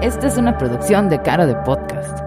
[0.00, 2.20] Esta es una producción de Cara de Podcast.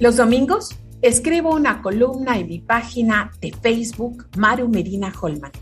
[0.00, 5.52] Los domingos escribo una columna en mi página de Facebook Maru Medina Holman.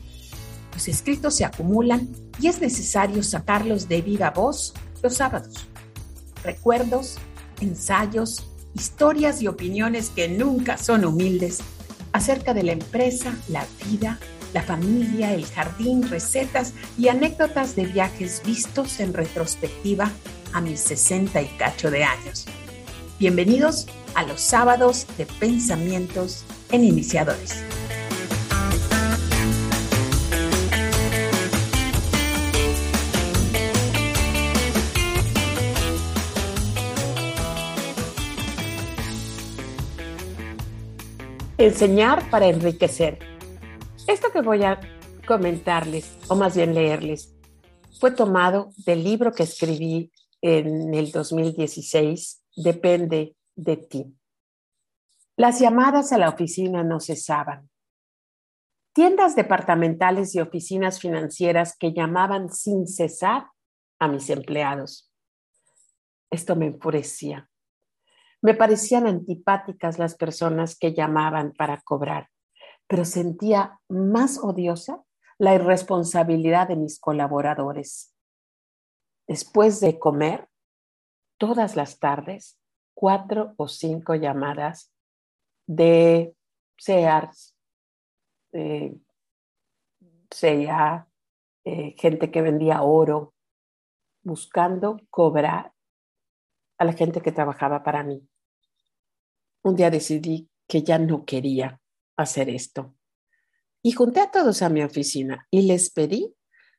[0.73, 2.09] Los escritos se acumulan
[2.41, 4.73] y es necesario sacarlos de viva voz
[5.03, 5.69] los sábados.
[6.43, 7.19] Recuerdos,
[7.61, 11.61] ensayos, historias y opiniones que nunca son humildes
[12.17, 14.19] acerca de la empresa, la vida,
[14.55, 20.11] la familia, el jardín, recetas y anécdotas de viajes vistos en retrospectiva
[20.55, 22.47] a mis 60 y cacho de años.
[23.19, 27.63] Bienvenidos a los sábados de pensamientos en iniciadores.
[41.59, 43.19] Enseñar para enriquecer.
[44.07, 44.79] Esto que voy a
[45.27, 47.35] comentarles, o más bien leerles,
[47.99, 54.15] fue tomado del libro que escribí en el 2016, Depende de ti.
[55.37, 57.71] Las llamadas a la oficina no cesaban.
[58.93, 63.47] Tiendas departamentales y oficinas financieras que llamaban sin cesar
[63.99, 65.11] a mis empleados.
[66.31, 67.49] Esto me enfurecía.
[68.47, 72.31] Me parecían antipáticas las personas que llamaban para cobrar,
[72.87, 75.03] pero sentía más odiosa
[75.37, 78.15] la irresponsabilidad de mis colaboradores.
[79.27, 80.49] Después de comer,
[81.39, 82.57] todas las tardes,
[82.95, 84.93] cuatro o cinco llamadas
[85.67, 86.37] de
[86.79, 87.57] SEARS,
[88.53, 88.95] eh,
[91.99, 93.35] gente que vendía oro,
[94.23, 95.73] buscando cobrar
[96.79, 98.25] a la gente que trabajaba para mí.
[99.67, 101.81] Un día decidí que ya no quería
[102.17, 102.95] hacer esto.
[103.83, 106.37] Y junté a todos a mi oficina y les pedí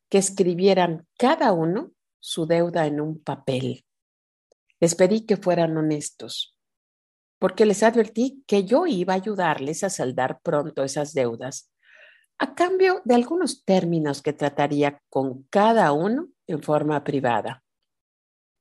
[0.09, 3.83] que escribieran cada uno su deuda en un papel.
[4.79, 6.57] Les pedí que fueran honestos,
[7.39, 11.69] porque les advertí que yo iba a ayudarles a saldar pronto esas deudas,
[12.39, 17.65] a cambio de algunos términos que trataría con cada uno en forma privada.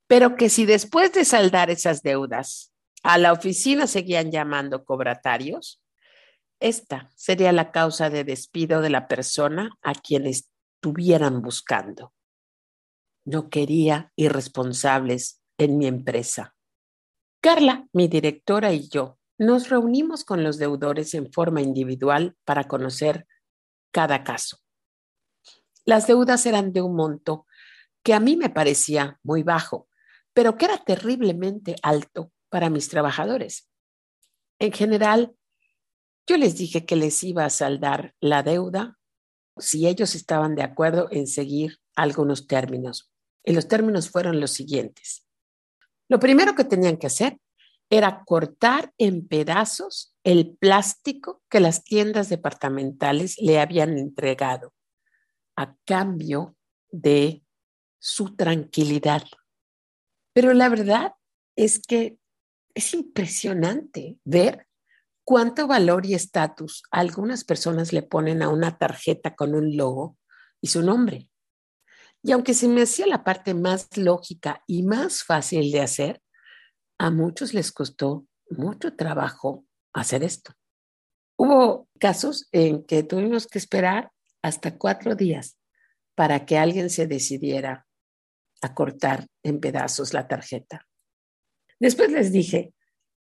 [0.05, 2.73] Pero que si después de saldar esas deudas
[3.07, 5.81] a la oficina seguían llamando cobratarios,
[6.59, 12.13] esta sería la causa de despido de la persona a quien estuvieran buscando.
[13.23, 16.57] No quería irresponsables en mi empresa.
[17.39, 23.25] Carla, mi directora y yo nos reunimos con los deudores en forma individual para conocer
[23.91, 24.57] cada caso.
[25.85, 27.45] Las deudas eran de un monto
[28.03, 29.87] que a mí me parecía muy bajo,
[30.33, 33.69] pero que era terriblemente alto para mis trabajadores.
[34.59, 35.35] En general,
[36.27, 38.97] yo les dije que les iba a saldar la deuda
[39.57, 43.11] si ellos estaban de acuerdo en seguir algunos términos.
[43.43, 45.25] Y los términos fueron los siguientes.
[46.09, 47.39] Lo primero que tenían que hacer
[47.89, 54.73] era cortar en pedazos el plástico que las tiendas departamentales le habían entregado
[55.55, 56.55] a cambio
[56.91, 57.43] de
[57.99, 59.23] su tranquilidad.
[60.33, 61.13] Pero la verdad
[61.55, 62.17] es que
[62.77, 64.67] es impresionante ver
[65.23, 70.15] cuánto valor y estatus algunas personas le ponen a una tarjeta con un logo
[70.61, 71.31] y su nombre.
[72.21, 76.21] Y aunque se me hacía la parte más lógica y más fácil de hacer,
[76.99, 80.53] a muchos les costó mucho trabajo hacer esto.
[81.35, 84.11] Hubo casos en que tuvimos que esperar
[84.43, 85.57] hasta cuatro días
[86.13, 87.87] para que alguien se decidiera
[88.61, 90.86] a cortar en pedazos la tarjeta.
[91.79, 92.73] Después les dije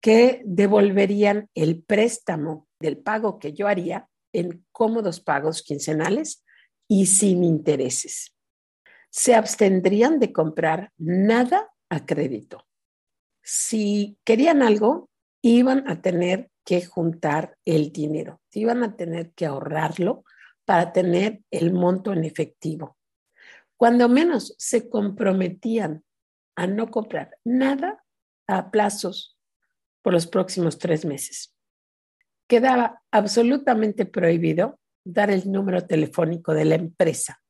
[0.01, 6.43] que devolverían el préstamo del pago que yo haría en cómodos pagos quincenales
[6.87, 8.33] y sin intereses
[9.13, 12.65] se abstendrían de comprar nada a crédito.
[13.43, 15.11] Si querían algo,
[15.43, 20.23] iban a tener que juntar el dinero, iban a tener que ahorrarlo
[20.65, 22.97] para tener el monto en efectivo.
[23.77, 26.03] Cuando menos se comprometían
[26.55, 28.02] a no comprar nada
[28.47, 29.37] a plazos
[30.01, 31.55] por los próximos tres meses.
[32.47, 37.43] Quedaba absolutamente prohibido dar el número telefónico de la empresa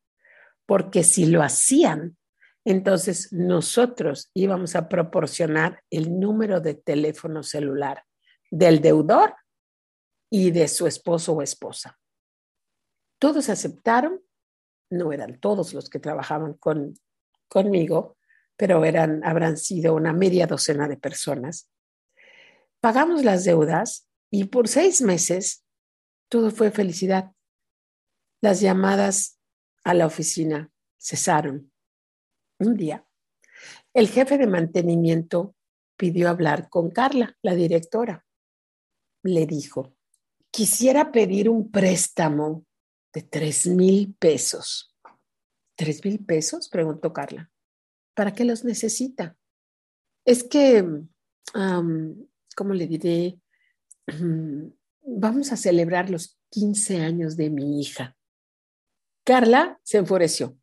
[0.65, 2.17] porque si lo hacían,
[2.65, 8.05] entonces nosotros íbamos a proporcionar el número de teléfono celular
[8.49, 9.35] del deudor
[10.29, 11.99] y de su esposo o esposa.
[13.19, 14.21] Todos aceptaron,
[14.89, 16.93] no eran todos los que trabajaban con,
[17.47, 18.17] conmigo,
[18.57, 21.69] pero eran, habrán sido una media docena de personas.
[22.79, 25.63] Pagamos las deudas y por seis meses
[26.29, 27.31] todo fue felicidad.
[28.41, 29.39] Las llamadas
[29.83, 31.71] a la oficina cesaron.
[32.59, 33.05] Un día,
[33.93, 35.55] el jefe de mantenimiento
[35.97, 38.25] pidió hablar con Carla, la directora.
[39.23, 39.95] Le dijo,
[40.51, 42.65] quisiera pedir un préstamo
[43.13, 44.93] de tres mil pesos.
[45.75, 46.69] ¿Tres mil pesos?
[46.69, 47.52] preguntó Carla.
[48.13, 49.37] ¿Para qué los necesita?
[50.25, 50.85] Es que,
[52.55, 53.39] ¿cómo le diré?
[55.05, 58.15] Vamos a celebrar los 15 años de mi hija.
[59.25, 60.57] Carla se enfureció,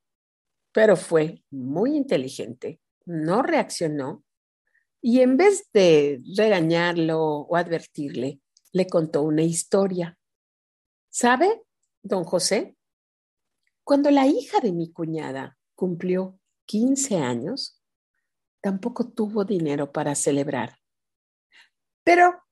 [0.72, 4.24] pero fue muy inteligente, no reaccionó
[5.02, 8.40] y en vez de regañarlo o advertirle,
[8.72, 10.18] le contó una historia.
[11.08, 11.62] ¿Sabe,
[12.02, 12.76] don José?
[13.82, 16.39] Cuando la hija de mi cuñada cumplió
[16.70, 17.82] 15 años,
[18.62, 20.78] tampoco tuvo dinero para celebrar.
[22.04, 22.44] Pero,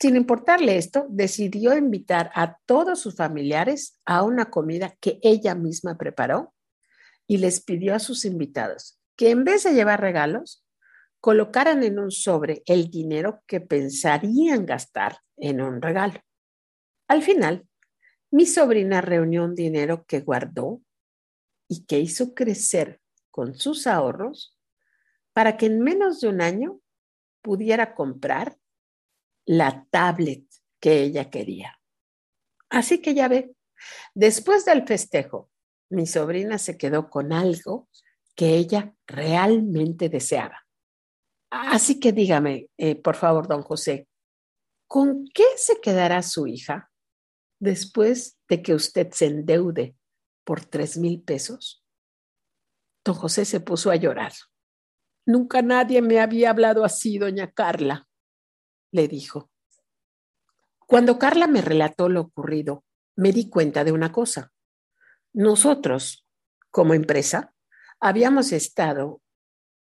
[0.00, 5.98] sin importarle esto, decidió invitar a todos sus familiares a una comida que ella misma
[5.98, 6.54] preparó
[7.26, 10.64] y les pidió a sus invitados que en vez de llevar regalos,
[11.20, 16.18] colocaran en un sobre el dinero que pensarían gastar en un regalo.
[17.08, 17.68] Al final,
[18.30, 20.80] mi sobrina reunió un dinero que guardó
[21.68, 22.99] y que hizo crecer
[23.30, 24.56] con sus ahorros
[25.32, 26.80] para que en menos de un año
[27.42, 28.58] pudiera comprar
[29.46, 30.44] la tablet
[30.80, 31.78] que ella quería.
[32.68, 33.54] Así que ya ve,
[34.14, 35.50] después del festejo,
[35.90, 37.88] mi sobrina se quedó con algo
[38.36, 40.66] que ella realmente deseaba.
[41.50, 44.08] Así que dígame, eh, por favor, don José,
[44.86, 46.90] ¿con qué se quedará su hija
[47.58, 49.96] después de que usted se endeude
[50.44, 51.79] por tres mil pesos?
[53.04, 54.32] Don José se puso a llorar.
[55.26, 58.08] Nunca nadie me había hablado así, doña Carla,
[58.90, 59.50] le dijo.
[60.86, 62.84] Cuando Carla me relató lo ocurrido,
[63.16, 64.52] me di cuenta de una cosa.
[65.32, 66.26] Nosotros,
[66.70, 67.54] como empresa,
[68.00, 69.22] habíamos estado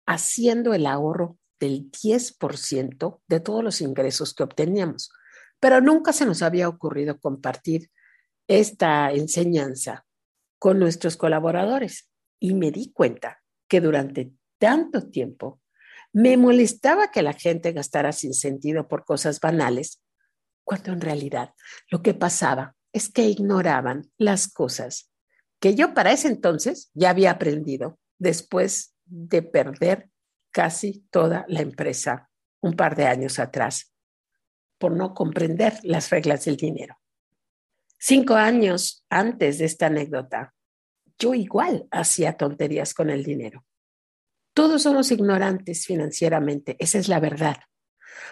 [0.06, 5.10] haciendo el ahorro del 10% de todos los ingresos que obteníamos,
[5.60, 7.90] pero nunca se nos había ocurrido compartir
[8.48, 10.04] esta enseñanza
[10.58, 12.11] con nuestros colaboradores
[12.42, 15.60] y me di cuenta que durante tanto tiempo
[16.12, 20.02] me molestaba que la gente gastara sin sentido por cosas banales,
[20.64, 21.54] cuando en realidad
[21.88, 25.12] lo que pasaba es que ignoraban las cosas
[25.60, 30.10] que yo para ese entonces ya había aprendido después de perder
[30.50, 32.28] casi toda la empresa
[32.60, 33.94] un par de años atrás
[34.78, 36.96] por no comprender las reglas del dinero.
[37.98, 40.52] Cinco años antes de esta anécdota,
[41.22, 43.64] yo igual hacía tonterías con el dinero.
[44.54, 47.58] Todos somos ignorantes financieramente, esa es la verdad,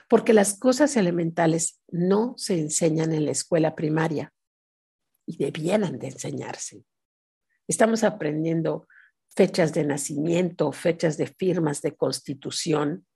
[0.09, 4.33] porque las cosas elementales no se enseñan en la escuela primaria
[5.25, 6.85] y debieran de enseñarse.
[7.69, 8.89] Estamos aprendiendo
[9.37, 13.07] fechas de nacimiento, fechas de firmas de constitución,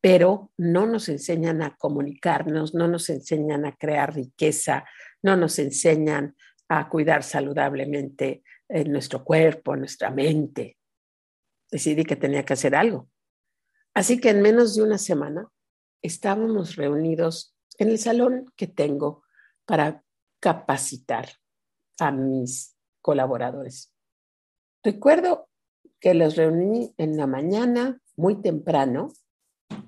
[0.00, 4.86] pero no nos enseñan a comunicarnos, no nos enseñan a crear riqueza,
[5.22, 6.34] no nos enseñan
[6.70, 8.42] a cuidar saludablemente
[8.86, 10.76] nuestro cuerpo, nuestra mente.
[11.70, 13.08] Decidí que tenía que hacer algo.
[13.94, 15.48] Así que en menos de una semana
[16.02, 19.24] estábamos reunidos en el salón que tengo
[19.66, 20.04] para
[20.40, 21.28] capacitar
[21.98, 23.92] a mis colaboradores.
[24.82, 25.48] Recuerdo
[26.00, 29.12] que los reuní en la mañana, muy temprano,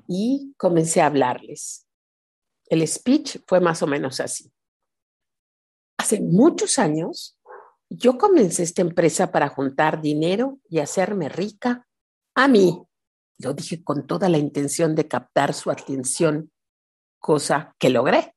[0.07, 1.87] y comencé a hablarles.
[2.67, 4.53] El speech fue más o menos así.
[5.99, 7.39] Hace muchos años,
[7.97, 11.87] yo comencé esta empresa para juntar dinero y hacerme rica
[12.35, 12.83] a mí.
[13.39, 16.53] Lo dije con toda la intención de captar su atención,
[17.19, 18.35] cosa que logré.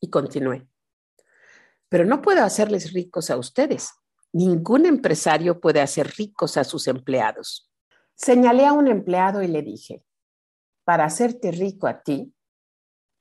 [0.00, 0.68] Y continué.
[1.88, 3.92] Pero no puedo hacerles ricos a ustedes.
[4.32, 7.70] Ningún empresario puede hacer ricos a sus empleados.
[8.14, 10.04] Señalé a un empleado y le dije,
[10.84, 12.34] para hacerte rico a ti,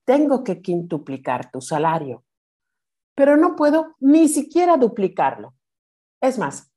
[0.05, 2.23] tengo que quintuplicar tu salario,
[3.21, 5.53] pero no puedo ni siquiera duplicarlo.
[6.21, 6.73] Es más,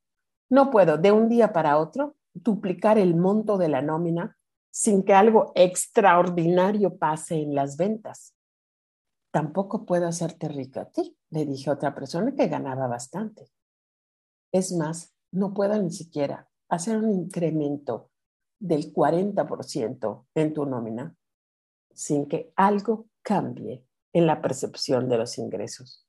[0.47, 4.37] no puedo de un día para otro duplicar el monto de la nómina
[4.69, 8.35] sin que algo extraordinario pase en las ventas.
[9.31, 13.49] Tampoco puedo hacerte rico a ti, le dije a otra persona que ganaba bastante.
[14.51, 18.11] Es más, no puedo ni siquiera hacer un incremento
[18.59, 21.15] del 40% en tu nómina
[21.91, 23.83] sin que algo cambie
[24.13, 26.04] en la percepción de los ingresos.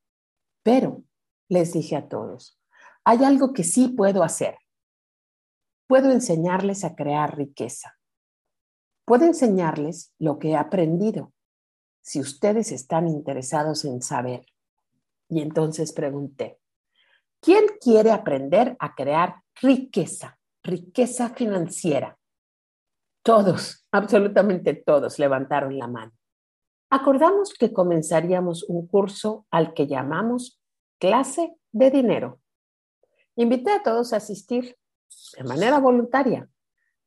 [0.67, 1.05] Pero
[1.49, 2.61] les dije a todos,
[3.05, 4.59] hay algo que sí puedo hacer.
[5.87, 7.97] Puedo enseñarles a crear riqueza.
[9.05, 11.33] Puedo enseñarles lo que he aprendido
[12.03, 14.45] si ustedes están interesados en saber.
[15.29, 16.59] Y entonces pregunté,
[17.41, 22.19] ¿quién quiere aprender a crear riqueza, riqueza financiera?
[23.23, 26.13] Todos, absolutamente todos levantaron la mano.
[26.89, 30.61] Acordamos que comenzaríamos un curso al que llamamos
[30.99, 32.41] clase de dinero.
[33.35, 34.79] Invité a todos a asistir
[35.37, 36.49] de manera voluntaria.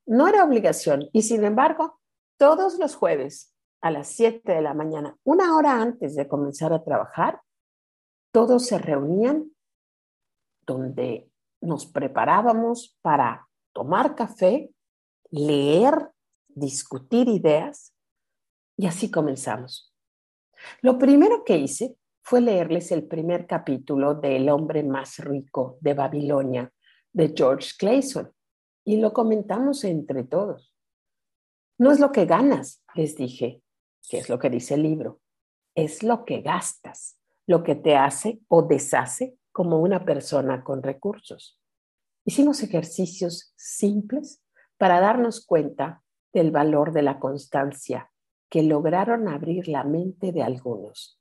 [0.05, 1.99] No era obligación y sin embargo,
[2.37, 6.83] todos los jueves a las 7 de la mañana, una hora antes de comenzar a
[6.83, 7.41] trabajar,
[8.31, 9.51] todos se reunían
[10.65, 11.31] donde
[11.61, 14.71] nos preparábamos para tomar café,
[15.31, 16.11] leer,
[16.47, 17.93] discutir ideas
[18.79, 19.93] y así comenzamos.
[20.81, 25.93] Lo primero que hice fue leerles el primer capítulo de El hombre más rico de
[25.93, 26.71] Babilonia
[27.11, 28.31] de George Clayson
[28.85, 30.73] y lo comentamos entre todos.
[31.77, 33.61] No es lo que ganas, les dije,
[34.09, 35.19] que es lo que dice el libro,
[35.75, 41.59] es lo que gastas, lo que te hace o deshace como una persona con recursos.
[42.23, 44.41] Hicimos ejercicios simples
[44.77, 48.09] para darnos cuenta del valor de la constancia
[48.49, 51.19] que lograron abrir la mente de algunos.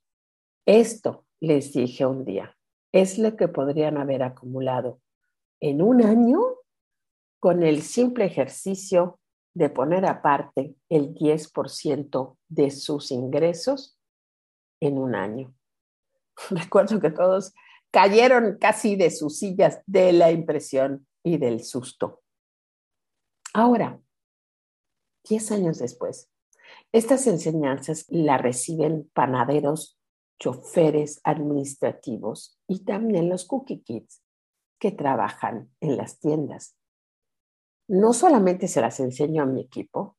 [0.65, 2.57] Esto, les dije un día,
[2.91, 4.99] es lo que podrían haber acumulado
[5.59, 6.39] en un año
[7.39, 9.19] con el simple ejercicio
[9.53, 13.99] de poner aparte el 10% de sus ingresos
[14.79, 15.53] en un año.
[16.49, 17.53] Recuerdo que todos
[17.91, 22.21] cayeron casi de sus sillas de la impresión y del susto.
[23.53, 23.99] Ahora,
[25.27, 26.29] 10 años después,
[26.91, 29.99] estas enseñanzas las reciben panaderos,
[30.39, 34.23] choferes administrativos y también los cookie kids
[34.79, 36.75] que trabajan en las tiendas.
[37.87, 40.17] No solamente se las enseño a mi equipo,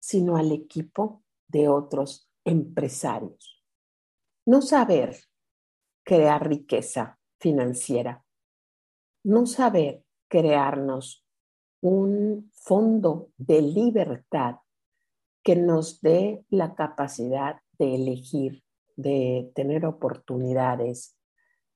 [0.00, 3.64] sino al equipo de otros empresarios.
[4.46, 5.16] No saber
[6.04, 8.24] crear riqueza financiera,
[9.24, 11.24] no saber crearnos
[11.80, 14.56] un fondo de libertad
[15.44, 18.64] que nos dé la capacidad de elegir,
[18.96, 21.16] de tener oportunidades,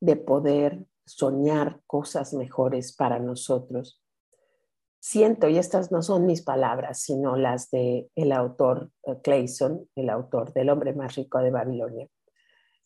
[0.01, 4.03] de poder soñar cosas mejores para nosotros.
[5.01, 10.11] Siento, y estas no son mis palabras, sino las de el autor eh, Clayson, el
[10.11, 12.09] autor del hombre más rico de Babilonia,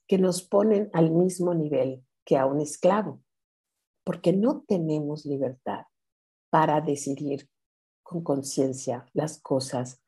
[0.06, 3.22] que nos ponen al mismo nivel que a un esclavo,
[4.04, 5.84] porque no tenemos libertad
[6.50, 7.48] para decidir
[8.02, 10.01] con conciencia las cosas,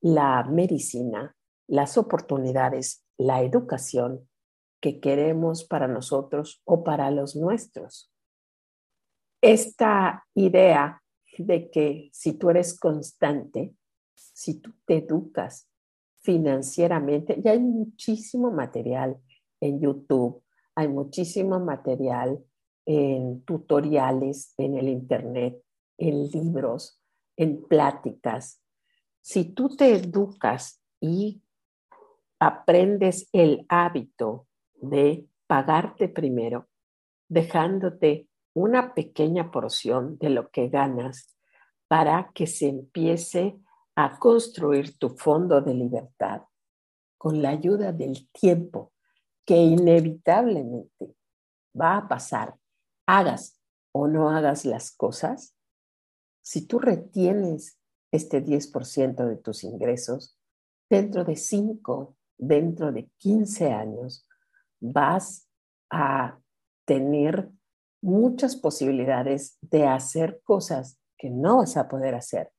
[0.00, 1.36] la medicina,
[1.66, 4.28] las oportunidades, la educación
[4.80, 8.12] que queremos para nosotros o para los nuestros.
[9.40, 11.02] Esta idea
[11.38, 13.74] de que si tú eres constante,
[14.14, 15.68] si tú te educas
[16.20, 19.16] financieramente, ya hay muchísimo material
[19.60, 20.42] en YouTube,
[20.74, 22.44] hay muchísimo material
[22.86, 25.62] en tutoriales en el Internet,
[25.98, 27.00] en libros,
[27.36, 28.60] en pláticas.
[29.20, 31.42] Si tú te educas y
[32.38, 36.68] aprendes el hábito de pagarte primero,
[37.28, 41.36] dejándote una pequeña porción de lo que ganas
[41.88, 43.58] para que se empiece
[43.94, 46.42] a construir tu fondo de libertad
[47.16, 48.92] con la ayuda del tiempo
[49.44, 51.16] que inevitablemente
[51.78, 52.54] va a pasar,
[53.06, 53.58] hagas
[53.92, 55.56] o no hagas las cosas,
[56.42, 57.77] si tú retienes
[58.10, 60.38] este 10% de tus ingresos,
[60.88, 64.26] dentro de 5, dentro de 15 años,
[64.80, 65.48] vas
[65.90, 66.38] a
[66.86, 67.50] tener
[68.00, 72.52] muchas posibilidades de hacer cosas que no vas a poder hacer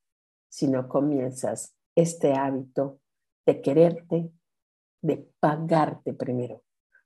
[0.49, 2.99] si no comienzas este hábito
[3.45, 4.31] de quererte,
[5.01, 6.63] de pagarte primero.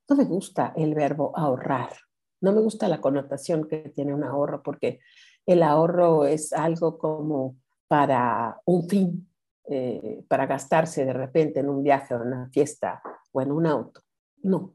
[0.10, 1.94] No me gusta el verbo ahorrar,
[2.42, 5.00] no me gusta la connotación que tiene un ahorro porque
[5.46, 7.58] el ahorro es algo como
[7.94, 9.30] para un fin,
[9.70, 13.68] eh, para gastarse de repente en un viaje o en una fiesta o en un
[13.68, 14.02] auto.
[14.42, 14.74] No,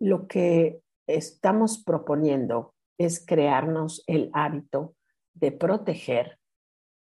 [0.00, 4.96] lo que estamos proponiendo es crearnos el hábito
[5.32, 6.40] de proteger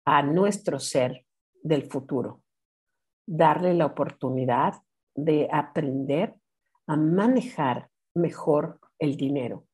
[0.06, 1.26] a nuestro ser
[1.62, 2.42] del futuro,
[3.28, 4.76] darle la oportunidad
[5.14, 6.36] de aprender
[6.88, 9.66] a manejar mejor el dinero.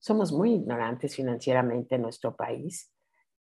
[0.00, 2.92] Somos muy ignorantes financieramente en nuestro país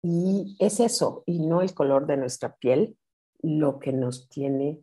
[0.09, 2.97] y es eso y no el color de nuestra piel
[3.41, 4.81] lo que nos tiene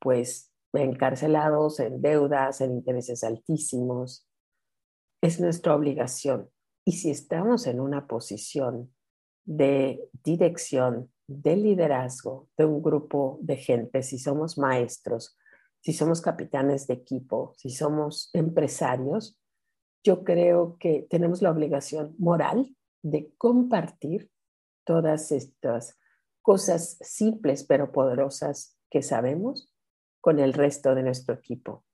[0.00, 4.28] pues encarcelados en deudas, en intereses altísimos.
[5.22, 6.50] Es nuestra obligación.
[6.84, 8.92] Y si estamos en una posición
[9.44, 15.38] de dirección, de liderazgo de un grupo de gente, si somos maestros,
[15.80, 19.38] si somos capitanes de equipo, si somos empresarios,
[20.02, 24.28] yo creo que tenemos la obligación moral de compartir
[24.86, 25.98] todas estas
[26.40, 29.70] cosas simples pero poderosas que sabemos
[30.22, 31.84] con el resto de nuestro equipo.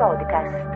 [0.00, 0.69] Podcast.